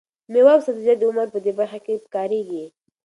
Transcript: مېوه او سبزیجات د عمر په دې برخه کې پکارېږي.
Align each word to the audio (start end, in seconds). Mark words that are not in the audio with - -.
مېوه 0.31 0.51
او 0.55 0.63
سبزیجات 0.67 0.97
د 0.99 1.03
عمر 1.09 1.27
په 1.33 1.39
دې 1.45 1.51
برخه 1.59 1.79
کې 1.85 2.01
پکارېږي. 2.05 2.65